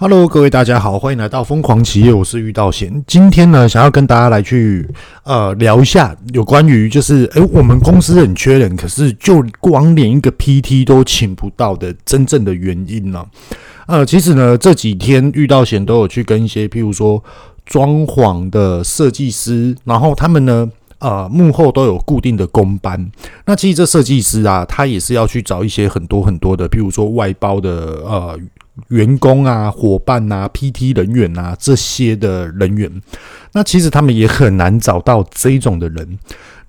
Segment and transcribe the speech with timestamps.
[0.00, 3.02] Hello，各位大家好，欢迎来到疯狂企业，我是玉道贤。
[3.04, 4.88] 今天呢，想要跟大家来去
[5.24, 13.26] 呃聊一下有关于就是诶、我们公司很缺人，可是就光连一个 PT 都请不到的真正的原因呢、
[13.88, 17.20] 呃，其实呢，这几天遇到险都有去跟一些，譬如说
[17.66, 20.70] 装潢的设计师，然后他们呢，
[21.00, 23.10] 呃，幕后都有固定的工班。
[23.46, 27.70] 那其实这设计师啊，他也是要去找一些很多很多的，譬如说外包的
[28.06, 28.38] 呃
[28.88, 32.90] 员工啊、伙伴啊、PT 人员啊这些的人员。
[33.52, 36.18] 那其实他们也很难找到这种的人。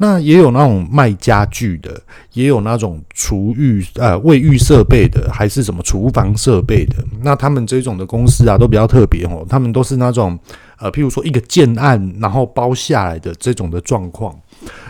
[0.02, 2.02] 那也有那种卖家具的，
[2.32, 6.96] 也有那种厨浴呃卫浴设备的，还是什么厨房设备的。
[7.22, 9.46] 那他们这种的公司啊，都比较特别哦。
[9.50, 10.40] 他们都是那种
[10.78, 14.34] 呃，譬如说一个建案，然后包下来的这种的状况。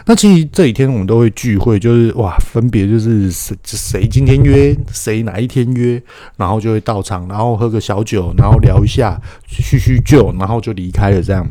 [0.05, 6.01] 那其实这几天我们都会聚会，就是哇，分别就是谁谁今天约，谁哪一天约，
[6.37, 11.47] 然后就会到场，然后喝个小酒，然后聊一下，叙叙旧，然后就离开了这样。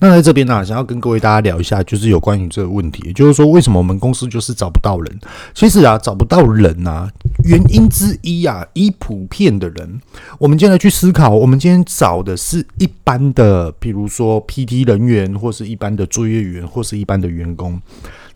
[0.00, 5.20] 那在这边呢、想要跟各位大家聊一下，就是有关于这个问题，就是说为什么我们公司就是找不到人？
[5.54, 7.10] 其实啊，找不到人啊，
[7.44, 10.00] 原因之一啊，以普遍的人，
[10.38, 17.80] 我们今天去思考，我们今天找的是一般的，比如说 PT 人员，或是一般的作业员，或是一般的员工。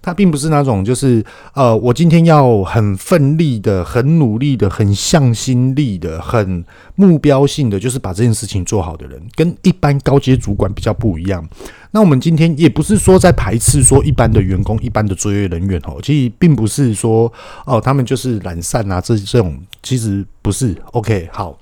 [0.05, 1.24] 他并不是那种，就是
[1.55, 6.62] 呃，我今天要很奋力的、很努力的、很向心力的、很
[6.94, 11.42] 目标性的，就是把这件事情做好的人，跟一般高阶主管比较不一样。
[11.91, 17.33] 那我们今天也不是说在排斥说一般的员工、一般的作业人员哦，其实并不是说
[17.64, 20.77] 哦，他们就是懒散啊，这这种其实不是。
[20.92, 21.58] OK，好，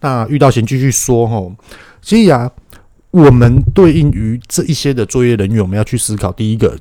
[0.00, 1.54] 那遇到先继续说哦，
[2.02, 2.50] 所以啊，
[3.12, 6.76] 我们对应于这一些的作业人员，我们要去思考第一个。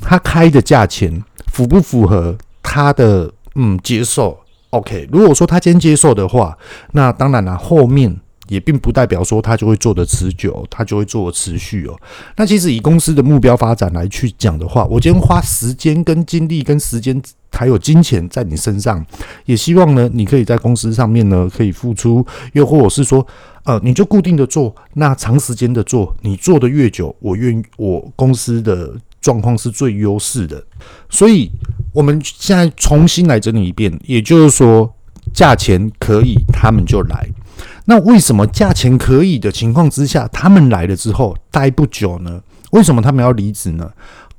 [0.00, 4.38] 他开的价钱符不符合他的嗯接受
[4.70, 6.56] ？OK，如果说他今天接受的话，
[6.92, 8.16] 那当然了，后面
[8.48, 11.98] 也并不代表说他就会做得持久，他就会做得持续哦。
[12.36, 17.20] 那其实以公司的目标发展来去讲的话，我今天花时间跟精力跟时间
[17.52, 19.04] 还有金钱在你身上，
[19.44, 23.26] 也希望呢，你可以在公司上面呢可以付出，又或者是说，
[23.64, 28.94] 呃，你就固定的做，那长时间的做，你做的越久，我愿我公司的。
[29.20, 30.62] 状况是最优势的，
[31.08, 31.50] 所以
[31.92, 34.94] 我们现在重新来整理一遍，也就是说，
[35.34, 37.28] 价钱可以，他们就来。
[37.84, 42.40] 那为什么价钱可以的情况之下，他们来了之后待不久呢？
[42.70, 43.90] 为什么他们要离职呢？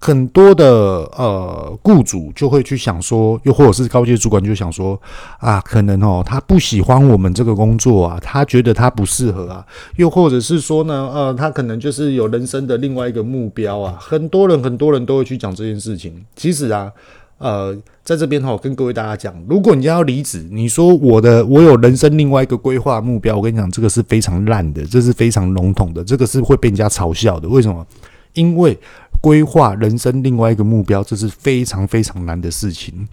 [0.04, 5.00] 很多的呃雇主就会去想说，又或者是高阶主管就想说
[5.38, 9.64] 啊，可能哦他不喜欢我们这个工作啊，他觉得他不适合啊，
[9.98, 13.96] 又或者是说呢，呃，他可能就是有人生的另外一个目标啊。
[14.02, 16.26] 很多人很多人都会去讲这件事情。
[16.36, 16.92] 其实啊，
[17.38, 27.48] 呃，在这边哈，跟各位大家讲，如果你要离职，你说我的我有人生另外一个规划目标，我跟你讲，这个是非常烂的，这是非常笼统的，这个是会被人家嘲笑的。
[27.48, 27.86] 为什么？
[28.34, 28.80] 因为
[29.22, 33.08] 规划人生另外一个目标，这是非常非常难的事情。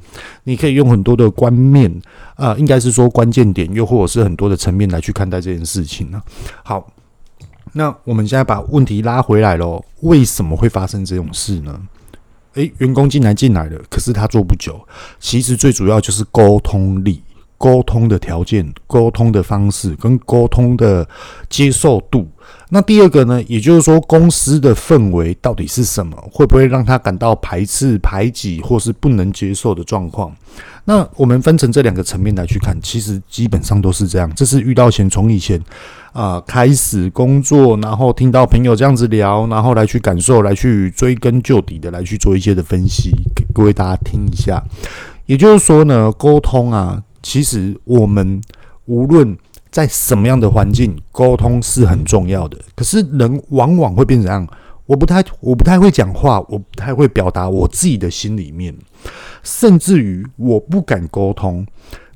[0.45, 2.01] 你可以用很多的观念，
[2.37, 6.21] 呃，应该是说关键点，又或者是很多的层面来去看待这件事情呢。
[6.65, 6.91] 好，
[7.75, 11.79] 那我们现在把问题拉回来咯，为什么会发生这种事呢？
[12.55, 14.81] 诶，员工进来进来了，可是他做不久。
[15.21, 17.23] 其实最主要就是沟通力、
[17.59, 21.07] 沟通的条件、沟通的方式跟沟通的
[21.51, 22.27] 接受度。
[22.71, 26.17] 那第二个呢，也就是说，公司的氛围到底是什么？
[26.31, 30.35] 会不会让他感到排斥、排挤，或是不能接受的状况？
[30.85, 34.33] 那我们分成这两个层面来去看，其实基本上都是这样。
[34.35, 35.63] 这是遇到前从以前
[36.13, 44.63] 啊、开始工作，然后听到朋友这样子聊，然后来去感受，来去追根究底的来去做一些的分析，给各位大家听一下。
[45.27, 48.41] 也就是说呢，沟通啊，其实我们
[48.87, 49.37] 无论。
[49.71, 52.59] 在什么样的环境，沟通是很重要的。
[52.75, 54.49] 可是人往往会变成这样，
[54.87, 58.75] 我不太我不太会讲话，我不太会表达我自己的心里面，
[59.43, 61.67] 甚至于我不敢沟通。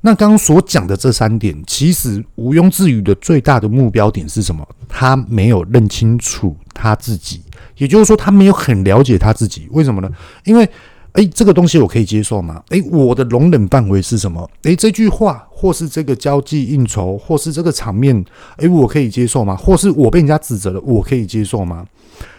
[0.00, 4.66] 那刚刚所讲的这三点，其实毋庸置疑的最大的目标点是什么？
[4.88, 7.42] 他没有认清楚他自己，
[7.76, 9.68] 也就是说，他没有很了解他自己。
[9.72, 10.10] 为什么呢？
[10.44, 10.68] 因为
[11.12, 12.62] 哎，这个东西我可以接受吗？
[12.68, 14.50] 哎，我的容忍范围是什么？
[14.62, 18.24] 哎，这句话，或是这个交际应酬，或是这个场面，
[18.56, 19.54] 哎，我可以接受吗？
[19.56, 21.86] 或是我被人家指责了，我可以接受吗？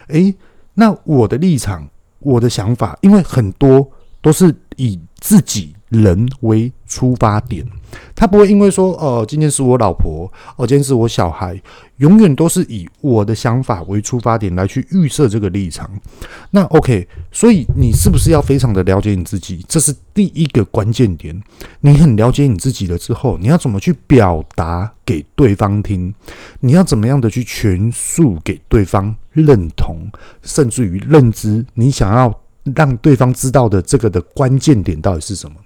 [0.08, 0.34] 哎，
[0.74, 1.88] 那我的立场，
[2.20, 3.88] 我的想法，因为很多
[4.20, 7.64] 都是以自己人为出发点。
[8.14, 11.60] 他不会因为说，呃，今天是我老婆，哦、今天是我小孩，
[11.98, 15.88] 永远都是以我的想法为出发点来去预设这个立场。
[16.50, 19.64] 那 OK，所以你是不是要非常的了解你自己？
[19.68, 21.40] 这是第一个关键点。
[21.80, 26.12] 你很了解你自己了之后，你要怎么去表达给对方听？
[26.58, 30.10] 你要怎么样的去诠述给对方认同，
[30.42, 31.64] 甚至于认知？
[31.74, 32.40] 你想要
[32.74, 35.56] 让对方知道的这个的关键点到底是什么？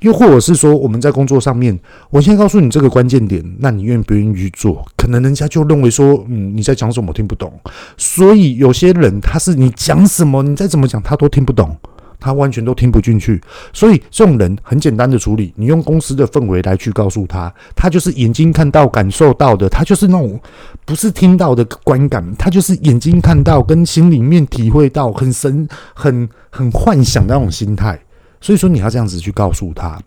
[0.00, 1.78] 又或者是说，我们在工作上面，
[2.10, 4.86] 我先告诉你这个关键点，那你愿不愿意去做？
[4.96, 7.52] 可能人家就认为说，嗯，你在讲什么，我听不懂。
[7.96, 11.76] 所以有些人他是你讲什么，你再怎么讲，他都听不懂，
[12.20, 13.40] 他完全都听不进去。
[13.72, 20.38] 所以这种人很简单的处理，你用公司的氛围来去告诉他，他就是眼睛看到、感受到的，他就是那种
[20.84, 27.98] 不是听到的观感，他就是眼睛看到跟心里面体会到很深、很很幻想的那种心态。
[28.40, 30.00] 所以说你要这样子去告诉他，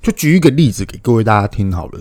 [0.00, 2.00] 就举一个例子给各位大家听好了。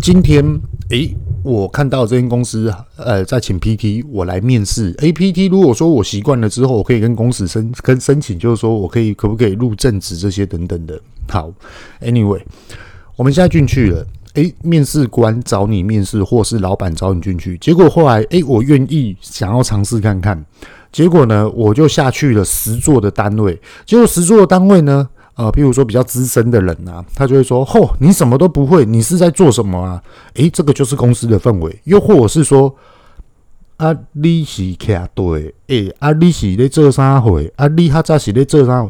[0.00, 0.42] 今天，
[0.90, 4.94] 诶，我看到这间公司，呃，在请 PT，我来面试。
[4.98, 10.98] A P T 如果说我习惯了之后，我可以跟公司申跟申请，就是说我可以可不可以入正职这些等等的。
[11.28, 11.52] 好
[12.00, 12.40] ，Anyway，
[13.16, 14.06] 我们现在进去了。
[14.34, 20.44] 诶，面试官找你面试，或是老板找你进去，结果后来，诶，我愿意想要尝试看看。
[20.92, 23.60] 结果呢，我就下去了十座的单位。
[23.84, 30.02] 结果十座的单位呢，呃，譬如说比较资深的人啊，他就会说：“嚯，你什么都不会，你是在做什么啊？”
[30.34, 31.80] 诶，这个就是公司的氛围。
[31.84, 32.74] 又或者是说
[33.76, 37.52] ：“啊，你是徛对，诶，啊，你是在做啥会？
[37.56, 38.88] 啊，你哈早是在做啥？”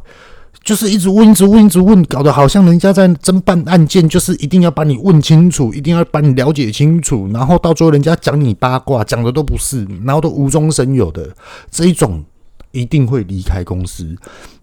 [0.66, 11.32] 就是一直问，一直问，一直问，搞得好像人家在侦办案件，就是一定要把你问清楚，一定要把你了解清楚，然后到最后人家讲你八卦，讲的都不是，然后都无中生有的
[11.70, 12.24] 这一种，
[12.72, 14.16] 一定会离开公司。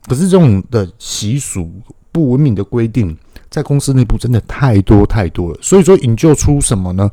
[0.06, 1.72] 可是这种的习俗、
[2.12, 3.18] 不文明的规定，
[3.50, 5.58] 在公司内部真的太多太多了。
[5.62, 7.10] 所以说，引咎出什么呢？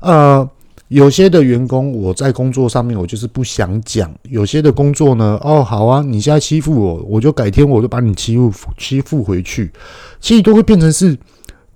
[0.00, 0.50] 呃。
[0.88, 4.14] 有些的员工，我在工作上面，我就是不想讲。
[4.24, 9.72] 有些的工作呢，哦，好啊，你现在欺负我，我就改天我就把你欺负欺负回去。
[10.20, 11.16] 其实都会变成是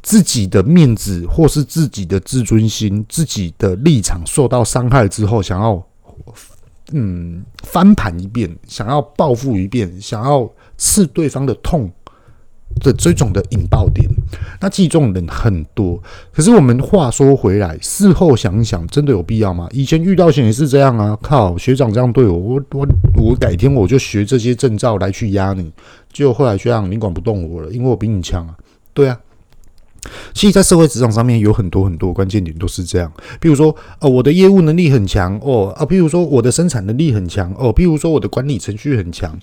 [0.02, 5.82] 自己的面子，或是自己的自尊心、自己的立场受到伤害之后，想要
[6.92, 11.90] 嗯翻盘一遍，想要报复一遍，想要刺对方的痛。
[12.80, 14.08] 的这种的引爆点，
[14.60, 16.00] 那其实这种人很多。
[16.32, 19.68] 可是我们话说回来，事后想想，真的有必要吗？
[19.72, 25.72] 以前遇到险也是这样啊，靠，学长这样对我，我我我改天我就学这些证照来去压你，
[26.12, 28.54] 结果后来学长你管不动我了，因为我比你强啊，
[28.94, 29.18] 对啊。
[30.32, 39.38] 其实，在社会职场上面有很多很多关键点都是这样，比如说，呃，我的业务能力很强哦，啊，比如说我的生产能力很强哦，比如说我的管理程序很强，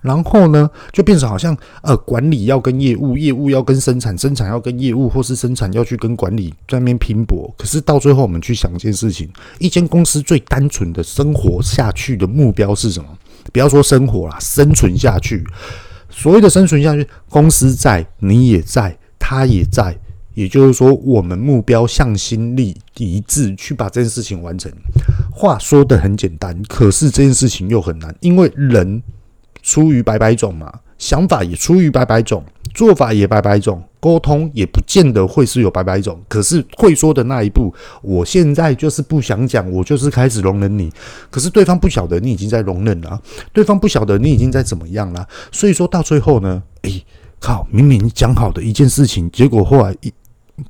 [0.00, 7.52] 然后呢，就变成好像呃，管理要跟业务，业务要跟生产，生产要跟业务，或是生产要去跟管理在那边拼搏。
[7.56, 9.28] 可是到最后，我们去想一件事情，
[9.58, 13.08] 一间公司最单纯的生活下去的目标是什么？
[13.52, 15.44] 不要说生活啦，生存下去。
[16.08, 18.96] 所谓的生存下去，公司在，你也在。
[19.22, 19.96] 他也在，
[20.34, 24.70] 也就是说，我们目标向心力一致，去把这件事情完成。
[25.32, 29.02] 话说得很简单，可是这件事情又很难，因为人
[29.62, 32.44] 出于百百种嘛，想法也出于百百种，
[32.74, 36.20] 做法也百百种，沟通也不见得会是有百百种。
[36.28, 40.92] 可是会说的那一步，我现在就是不想讲，我就是开始容忍你。
[41.30, 43.20] 可是对方不晓得你已经在容忍了，
[43.52, 45.26] 对方不晓得你已经在怎么样了。
[45.50, 47.04] 所以说到最后呢，诶。
[47.42, 47.66] 靠！
[47.70, 50.12] 明明讲好的一件事情，结果后来一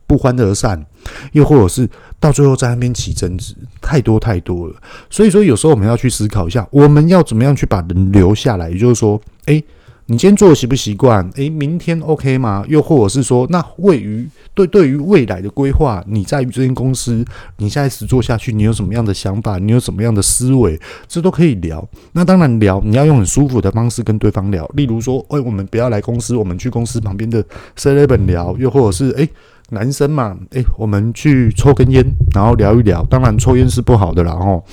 [0.07, 0.85] 不欢而散，
[1.33, 4.75] 又或者是到最后在那边起争执，太多太多了。
[5.09, 8.71] 所以说，有时候我们要去思考一下，我们要怎么样去把人留下来。
[8.71, 9.65] 也就是说，诶。
[10.11, 11.31] 你今天做的习不习惯？
[11.37, 12.65] 诶，明天 OK 吗？
[12.67, 17.25] 又或者是说，那位于对对于未来的规划，你在于这间公司，
[17.59, 19.57] 你现在实做下去，你有什么样的想法？
[19.59, 20.77] 你有什么样的思维？
[21.07, 21.89] 这都可以聊。
[22.11, 24.67] 那当然聊，你要用很舒服的方式跟对方聊。
[24.75, 27.45] 例如说，诶，我们不要来公司，我们去公司旁边的
[27.79, 28.57] seven 聊。
[28.59, 29.29] 又或者是，诶，
[29.69, 33.05] 男生嘛，诶，我们去抽根烟，然后聊一聊。
[33.05, 34.65] 当然，抽烟是不好的啦，吼。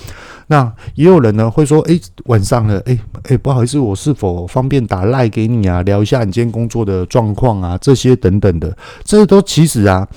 [0.50, 5.82] 那也有人呢会说，诶，晚上了，诶诶，不好意思，我是否方便打赖给你啊？
[5.82, 10.08] 聊一下你今天工作的状况啊，这些等等的，这都其实啊，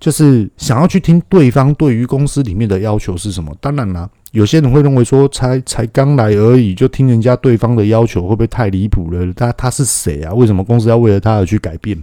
[0.00, 3.56] 就是想要去听对方对于公司里面的要求是什么。
[3.60, 9.32] 当然啦，有些人会认为说，才才刚来而已，就听人家对方的要求，会不会太离谱了？
[9.34, 10.34] 他他是谁啊？
[10.34, 11.96] 为什么公司要为了他而去改变？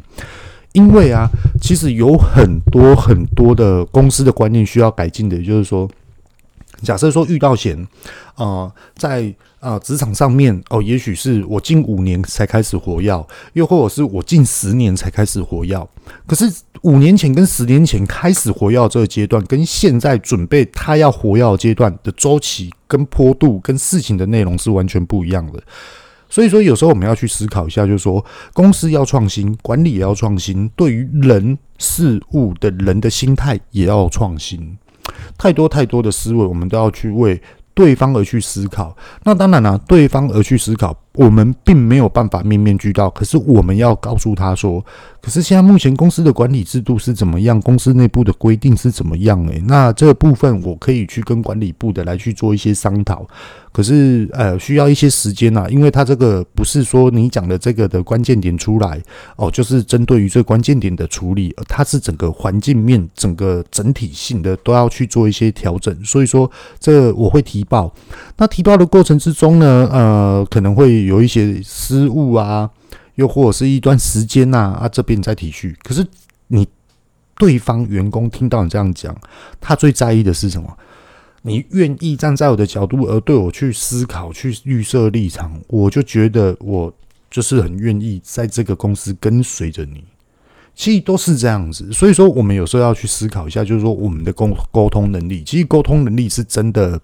[0.71, 1.27] 因为啊，
[1.61, 5.85] 其实有很多很多的公司的观念需要改进的，就是说。
[6.83, 7.87] 假设说遇到险，
[8.35, 15.87] 呃，在呃职场上面哦，也许是我近五年才开始活跃，又或者是我近十年才开始活跃。
[16.27, 25.63] 可是五年前跟十年前开始活跃这个阶段，跟现在准备他要活跃阶段的周期、跟坡度、跟事情的内容是完全不一样的。
[26.29, 34.75] 所以说，有时候我们要去思考一下，就是说，公司要创新，管理也要创新，对于人事物的人的心态也要创新。
[35.38, 37.41] 太多太多的思维，我们都要去为
[37.74, 38.95] 对方而去思考。
[39.24, 43.10] 那当然了，对方而去思考，我们并没有办法面面俱到。
[43.10, 44.84] 可是我们要告诉他说，
[45.22, 47.60] 可是现在目前公司的管理制度是怎么样？
[47.62, 49.46] 公司内部的规定是怎么样？
[49.48, 53.25] 诶，那这部分我可以去跟管理部的来去做一些商讨。
[53.72, 59.01] 可是，呃，需要一些时间呐，因为它这个不是说你讲的这个的关键点出来
[59.36, 65.96] 哦，就是针对于这关键点的处理，它是整个环境面、整个整体性的都要去做一些调整。
[66.05, 67.91] 所以说，这我会提报。
[68.38, 72.69] 那提报的过程之中呢，呃，可能会有一些失误啊，
[73.15, 75.75] 又或者是一段时间呐，啊，这边再提续。
[75.83, 76.05] 可是
[76.48, 76.67] 你
[77.38, 79.15] 对方员工听到你这样讲，
[79.60, 80.77] 他最在意的是什么？
[81.45, 86.93] 你愿意站在我的角度而对我去思考、去预设立场，我就觉得我
[87.29, 90.03] 就是很愿意在这个公司跟随着你。
[90.74, 97.00] 其实都是这样子，所以说我们有时候要去思考一下，就是说我们的沟沟通能力，其实沟通能力是真的，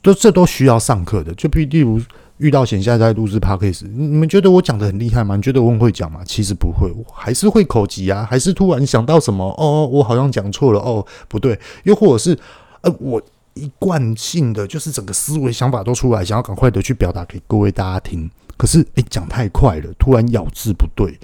[0.00, 1.34] 都这都需要上课的。
[1.34, 2.00] 就比例如
[2.40, 5.36] 遇到现在在录制 Podcast，你们觉得我讲的很厉害吗？
[5.36, 6.22] 你觉得我很会讲吗？
[6.26, 12.36] 其实不会，我还是会口急啊，还是突然想到什么哦，我好像讲错了哦，不对，又或者是
[12.80, 13.22] 呃我。
[13.54, 18.30] 一贯性的就是整个思维想法都出来，想要赶快的去表达给各位大家听。
[18.56, 21.18] 可是，诶，讲太快了，突然咬字不对，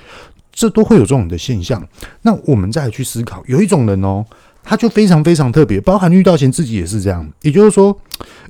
[0.53, 1.87] 这都会有这种的现象。
[2.23, 4.27] 那我们再去思考，有一种人哦，
[4.65, 7.27] 他就非常非常特别，包含遇到前自己也是这样。
[7.43, 7.97] 也就是说，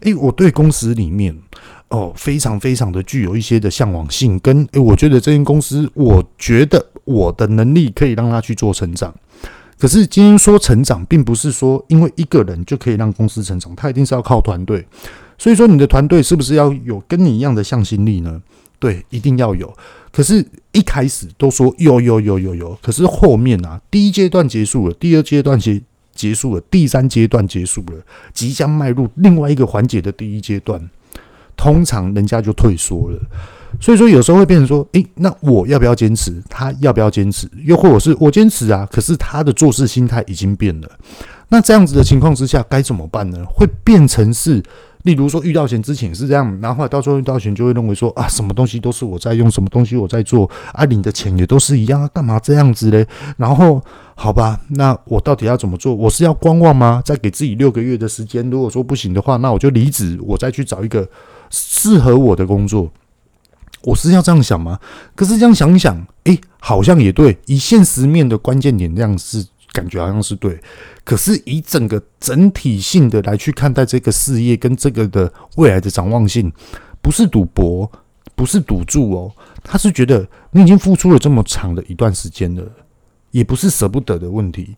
[0.00, 1.36] 诶，我对公司里面
[1.88, 9.14] 哦，非常非常的具有一些的向往性，跟诶，我觉得这间公司，我觉得我的能力可以让他去做成长。
[9.78, 14.84] 可是今天说成长，并不是说因为一个人就可以让公司成长，他一定是要靠团队。
[15.38, 18.40] 所以说，你的团队是不是要有跟你一样的向心力呢？
[18.78, 19.72] 对，一定要有。
[20.10, 25.80] 可是，一开始都说有有有有有，可是后面啊，第一阶段结束了，第二阶段结
[26.14, 28.02] 结束了，第三阶段结束了，
[28.32, 30.80] 即将迈入另外一个环节的第一阶段，
[31.56, 33.18] 通常人家就退缩了。
[33.78, 36.32] 所以说，有时候会变成说，诶，那我要不要坚持？
[36.48, 37.46] 他要不要坚持？
[37.64, 40.88] 又或者是我坚持啊，可是他的做事心态已经变了。
[41.48, 43.44] 那这样子的情况之下，该怎么办呢？
[43.46, 44.62] 会变成是，
[45.02, 53.06] 例如说遇到钱之前是这样，然后到时候遇到钱就会认为说啊，什么东西都是我在用，什么东西我在做，啊，领的钱也都是一样，啊，干嘛这样子嘞？
[53.36, 53.82] 然后
[54.14, 55.94] 好吧，那我到底要怎么做？
[55.94, 57.02] 我是要观望吗？
[57.04, 61.06] 再给自己六个月的时间，如果说不行的话，那我就离职，我再去找一个
[61.50, 62.90] 适合我的工作。
[63.82, 64.80] 我是要这样想吗？
[65.14, 67.38] 可是这样想想，诶、好像也对。
[67.46, 70.60] 以现实面的关键点这样是感觉好像是对，
[71.04, 76.52] 可是以整个整体性的来去看待这个事业跟这个的未来的展望性，
[77.00, 77.88] 不是赌博，
[78.34, 79.30] 不是赌注哦。
[79.62, 82.64] 他是觉得你已经付出了这么长的一段时间了，
[83.30, 84.74] 也不是舍不得的问题，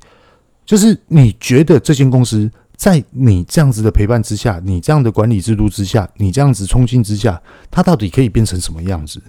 [0.67, 2.51] 就是你觉得这间公司。
[2.79, 7.43] 在你这样子的陪伴之下，你这样的管理制度之下，你这样子冲劲之下，
[7.73, 9.21] 它到底可以变成什么样子？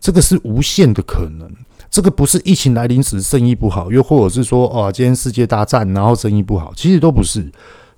[0.00, 1.48] 这个是无限的可能。
[1.88, 7.48] 这个不是疫情来临时生意不好，又或者是说哦，今天世界大战然后生意不好，其实都不是。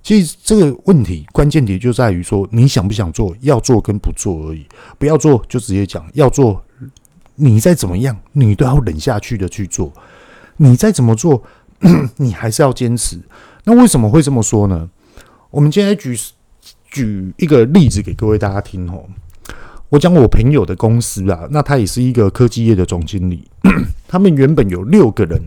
[0.03, 4.65] 其实这个问题关键点就在于说，你想不想做，要做跟不做而已。
[4.99, 6.63] 不要做就直接讲，要做，
[7.35, 9.91] 你再怎么样，你都要忍下去的去做。
[10.57, 11.41] 你再怎么做，
[12.17, 13.19] 你还是要坚持。
[13.63, 14.89] 那为什么会这么说呢？
[15.49, 16.17] 我们今天举
[16.89, 19.03] 举一个例子给各位大家听哦。
[19.89, 23.43] 我讲我朋友的公司啊，那他也是一个科技业的总经理。
[24.07, 25.37] 他们原本有六个人，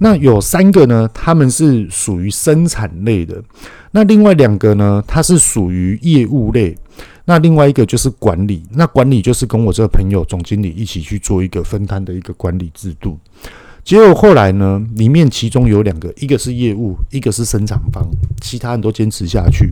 [0.00, 3.36] 那有三个呢，他们是属于生产类的；
[3.92, 6.74] 那另外两个呢，他是属于业务类；
[7.24, 8.64] 那另外一个就是管理。
[8.72, 13.18] 那管理就是跟我这个朋友总经理一起去做一个分摊的一个管理制度。
[13.90, 18.08] 结果后来呢，里面其中有两个，一个是业务，一个是生产方，
[18.40, 19.68] 其他人都坚持下去。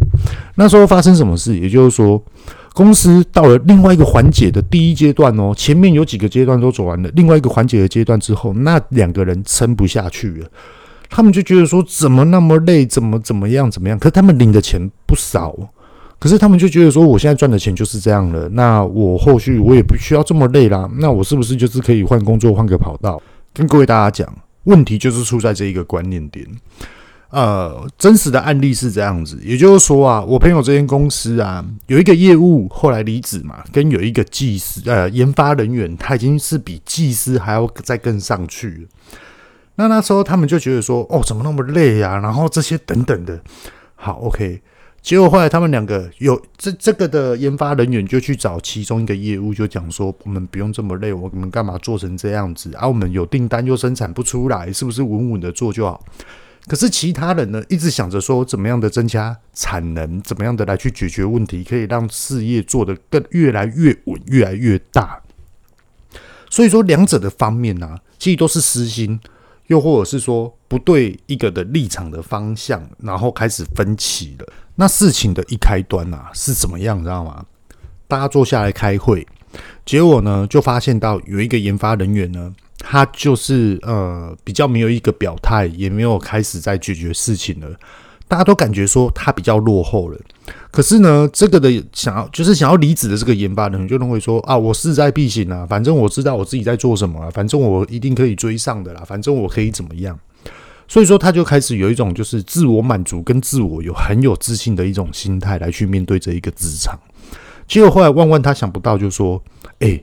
[0.56, 1.56] 那时候发生什么事？
[1.56, 2.20] 也就是说，
[2.72, 10.48] 公司到了另外一个环节的第一阶段哦，前面有几个阶段都走完了，另外一个环节的阶段之后，那两个人撑不下去了，
[11.08, 13.96] 他们就觉得说，怎么那么累，怎么怎么样怎么样？
[13.96, 15.56] 可他们领的钱不少，
[16.18, 23.22] 可是他们就觉得说，我现在赚的钱就是这样了，那我后续我也不需要这么累啦，那我是不是就是可以换工作，换个跑道？
[23.58, 24.32] 跟各位大家讲，
[24.64, 26.46] 问题就是出在这一个观念点。
[27.30, 38.88] 呃，真实的案例是这样子，也就是说啊，我朋友这间公司啊，有一个业务后来离职嘛，跟有一个技师呃研发人员，他已经是比技师还要再更上去了。
[39.74, 42.16] 那那时候他们就觉得说，哦，怎么那么累啊？
[42.18, 43.40] 然后这些等等的，
[43.96, 44.62] 好，OK。
[45.00, 52.74] 结果后来他们两个有这这个的研发人员就去找其中一个业务，就讲说，我们不用这么累，我们干嘛做成这样子？
[52.74, 56.04] 啊，我们有订单又生产不出来，是不是稳稳的做就好？
[56.66, 65.22] 可是其他人呢，一直想着说怎么样的增加产能，怎么样的来去解决问题，可以让事业做得更越来越稳，越来越大。
[66.50, 69.18] 所以说，两者的方面呢、啊，其实都是私心，
[69.68, 74.46] 又或者是说不对一个的立场的方向，然后开始分歧了。
[74.74, 77.46] 那事情的一开端啊，是怎么样，你知道吗？
[78.06, 79.26] 大家坐下来开会，
[79.86, 82.54] 结果呢，就发现到有一个研发人员呢。
[82.80, 87.68] 他就是呃比较没有一个表态，也没有开始在解决事情了。
[88.28, 90.18] 大家都感觉说他比较落后了。
[90.70, 100.16] 可是呢，这个的想要就是想要离职的这个研发人员就认为说啊，我势在必行啊，反正我知道我自己在做什么啊，反正我一定可以追上的啦，反正我可以怎么样。
[100.86, 106.98] 所以说他就开始有一种就是自我满足跟自我有很有自信的一种心态来去面对这一个职场。
[107.66, 109.42] 结果后来万万他想不到，就说
[109.80, 110.00] 哎。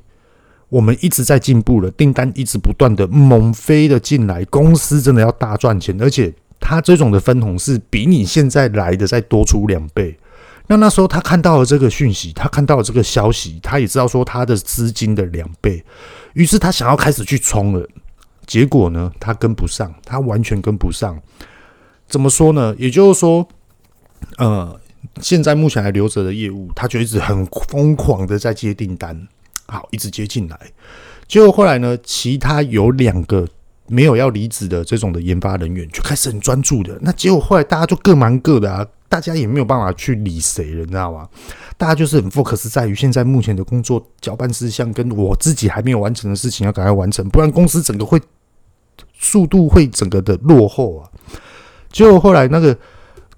[0.70, 6.34] 我们一直在进步了，订单一直不断的猛飞的进来，公司真的要大赚钱，而且
[6.68, 10.18] 他这种的分红是比你现在来的再多出两倍。
[10.66, 15.86] 那那时候他看到了这个讯息，他看到了这个消息，他也知道说他的资金的两倍，
[16.34, 17.88] 于是他想要开始去冲了。
[18.48, 21.22] 结果呢，他跟不上，他完全跟不上。
[22.08, 22.74] 怎么说呢？
[22.80, 23.48] 也就是说，
[24.40, 24.80] 呃，
[25.22, 29.28] 现在目前还留着的业务，他就一直很疯狂的在接订单。
[29.68, 30.60] 好，一直接进来，
[31.28, 33.48] 结果后来呢，其他有两个
[33.88, 36.98] 没有要离职的这种的研发人员就开始很专注的。
[37.02, 41.28] 那结果后来大家就各忙各的啊，大家也没有办法去理谁了，你知道吗？
[41.78, 48.20] 大家就是很 focus 在于现在目前的工作搅拌事项，跟我自己还没有完成的事情要赶快完成，不然公司整个会
[49.14, 51.10] 速度会整个的落后啊。
[51.92, 52.78] 结果后来那个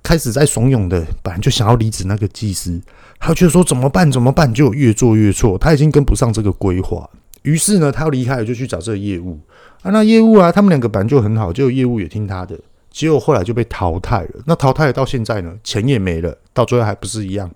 [0.02, 2.82] 开始在怂恿的，本来就想要离职那个技师。
[3.20, 4.12] 他就说怎么办？
[4.12, 4.54] 怎么办？
[4.54, 7.10] 就越做越错，他已经跟不上这个规划。
[7.48, 9.40] 于是呢，他要离开了，就去找这个业务
[9.82, 9.90] 啊。
[9.92, 12.60] 那业务啊，他们两个本来就很好，就业务也听他的。
[12.92, 14.42] 结果后来就被淘汰了。
[14.46, 17.50] 那淘汰了到现在呢，钱也没了，到最后还不是一样？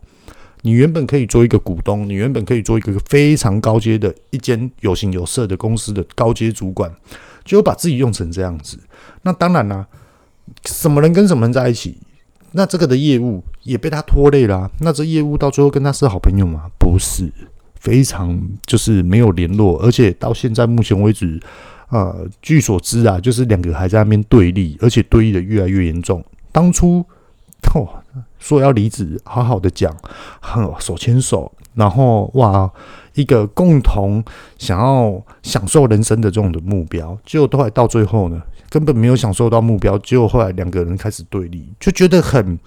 [0.62, 6.90] 你原本可以做一个股东，你原本可以做一个非常高阶的一间有形有色的公司的高阶主管，
[7.44, 8.80] 结果把自己用成这样子。
[9.24, 9.86] 那当然啦、
[10.66, 11.98] 什么人跟什么人在一起？
[12.54, 14.72] 那这个的业务也被他拖累了。
[14.80, 16.70] 那这业务到最后跟他是好朋友吗？
[16.78, 17.30] 不是，
[17.82, 21.40] 非常就是没有联络，而且到现在目前为止，
[21.90, 26.24] 呃，据所知啊，就是两个还在那边对立，而且对立的越来越严重。
[26.52, 27.04] 当初
[27.74, 27.90] 哦
[28.38, 29.96] 说要离职，好好的讲，
[30.80, 32.70] 手牵手，然后哇，
[33.16, 34.24] 一个共同
[34.58, 38.42] 想要享受人生的这种的目标，结果都还到最后呢。
[38.70, 42.58] 根本没有享受到目标，结果后来两个人开始对立，就觉得很、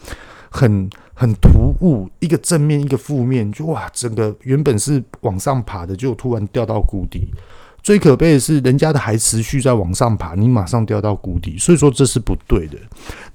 [0.55, 2.09] 很、很突兀。
[2.21, 7.35] 一个正面，一个负面，就哇，整个原本是往上爬的，就突然掉到谷底。
[7.83, 12.79] 最可悲的是，人家的还持续在往上爬，你马上掉到谷底，所以说这是不对的。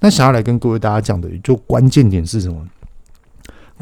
[0.00, 2.66] 那想要来跟各位大家讲的，就关键点是什么？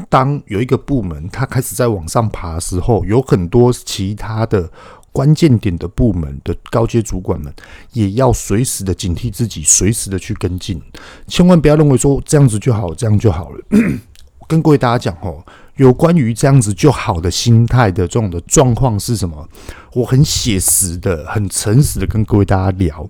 [0.09, 4.69] 当有一个部门它开始在往上爬的时候，有很多其他的。
[5.11, 7.53] 关键点的部门的高阶主管们
[7.93, 10.81] 也要随时的警惕自己，随时的去跟进，
[11.27, 13.59] 千万不要认为说这样子就好，这样就好了。
[14.47, 15.45] 跟各位大家讲哦，
[15.75, 19.47] 有关于这样子就好的心态的这种的状况是什么？
[19.93, 23.07] 我很写实的、很诚实的跟各位大家聊。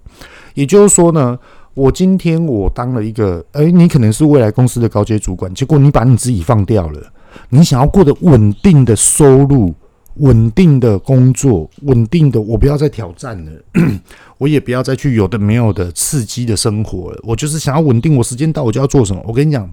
[0.53, 1.39] 也就是说呢，
[1.73, 7.01] 我今天我当了一个，诶，你可能是未来公司的高阶主管，结果你把你自己放掉了，
[7.49, 9.73] 你想要过得稳定的收入。
[10.19, 13.51] 稳定的工作，稳定的，我不要再挑战了，
[14.37, 17.19] 我也不要再去有的没有的刺激的生活了。
[17.23, 19.21] 我就是想要稳定，我时间到我就要做什么。
[19.25, 19.69] 我跟你讲，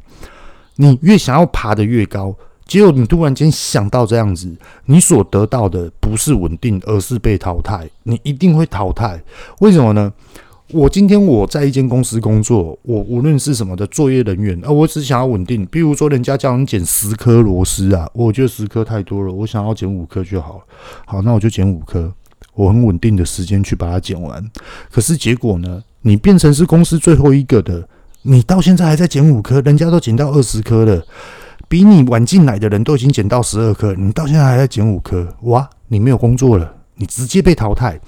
[0.77, 2.35] 你越想要爬得越高，
[2.67, 4.55] 结果你突然间想到这样子，
[4.87, 7.89] 你所得到的不是稳定，而是被淘汰。
[8.05, 9.21] 你一定会淘汰，
[9.61, 10.13] 为什么呢？
[10.73, 15.65] 我今天我在一间公司工作，我无论是什么的作业人员，啊，我只想要稳定。
[15.67, 20.61] 比如说，人家叫你捡十颗螺丝啊，我觉得十颗太多了，我想要捡五颗就好。
[21.05, 22.13] 好，那我就捡五颗，
[22.55, 24.45] 我很稳定的时间去把它捡完。
[24.91, 27.89] 可是结果呢，你变成是公司最后一个的，
[28.23, 31.01] 你到现在还在捡五颗，人家都捡到二十颗了，
[31.69, 38.01] 比你晚进来的人都已经捡到十二颗，你到现在还在捡五颗，哇，你没有工作了，你直接被淘汰。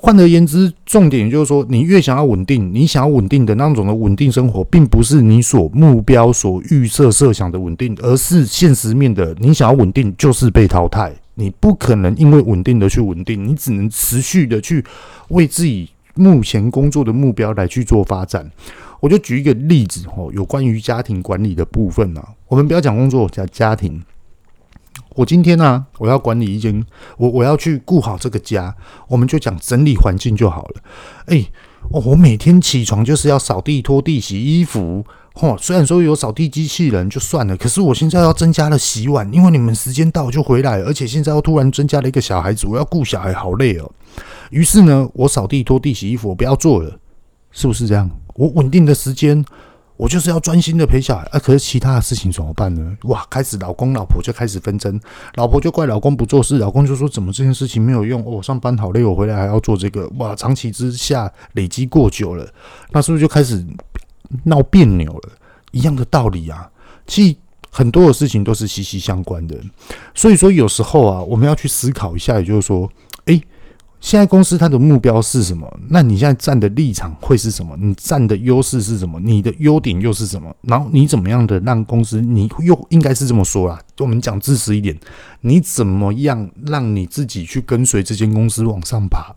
[0.00, 9.34] 换而言之，重点就是说，你越想要稳定，你想要稳定的那种的稳定生活，并不是你所目标所预设设想的稳定，而是现实面的。
[9.40, 11.12] 你想要稳定，就是被淘汰。
[11.34, 14.84] 你不可能因为稳定的去稳定，你只能持续的去
[15.30, 18.48] 为自己目前工作的目标来去做发展。
[19.00, 24.00] 我就举一个例子哦，有关于家庭管理的部分啊，我们不要讲工作，讲家庭。
[25.18, 28.72] 我今天呢、我要管理一间，我我要去顾好这个家，
[29.08, 30.80] 我们就讲整理环境就好了。
[31.26, 31.44] 哎，
[31.90, 35.04] 我每天起床就是要扫地、拖地、洗衣服。
[35.34, 43.90] 嚯，虽然说有扫地机器人就算了，可是我现在要增加了洗碗，因为你们时间到就回来，而且现在又突然增加了一个小孩子，我要顾小孩，好累哦。
[44.50, 46.96] 于是呢，我扫地、拖地、洗衣服，我不要做了，
[47.50, 48.08] 是不是这样？
[48.36, 49.44] 我稳定的时间。
[49.98, 52.96] 我就是要专心的陪小孩啊，可是其他的事情怎么办呢？
[53.02, 54.98] 哇，开始老公老婆就开始纷争，
[55.34, 58.24] 老婆就怪老公不做事，老公就说怎么这件事情没有用？
[58.24, 62.48] 哦，上班好累，我回来还要做这个，哇，长期之下累积过久了，
[62.92, 63.66] 那是不是就开始
[64.44, 65.32] 闹别扭了？
[65.72, 66.70] 一样的道理啊，
[67.04, 67.36] 其实
[67.68, 69.58] 很多的事情都是息息相关的，
[70.14, 72.88] 所以说有时候啊，我们要去思考一下，也就是说，
[73.24, 73.42] 诶。
[74.00, 75.68] 现在公司它的目标是什么？
[75.88, 77.76] 那你现在站的立场会是什么？
[77.78, 79.18] 你站的优势是什么？
[79.20, 80.54] 你的优点又是什么？
[80.62, 82.20] 然后你怎么样的让公司？
[82.20, 84.96] 你又应该是这么说啦，我们讲自私一点，
[85.40, 89.34] 你怎么样让你自己去跟随这间公司往上爬？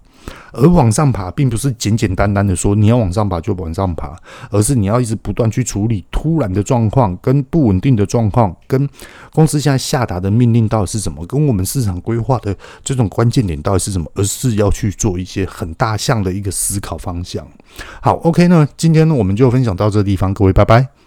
[0.54, 4.16] 而往上爬，并不是简简单单的说你要往上爬就往上爬，
[4.50, 8.88] 而是你要一直不断去处理突然的状况、跟不稳定的状况、跟
[9.34, 17.48] 公司现在下达的命令到底是什么，跟我们市场规划的这种关键点到底是什么，而是要去做一些很大项的一个思考方向。
[18.02, 21.01] 好，OK 呢，今天呢我们就分享到这地方，各位拜拜。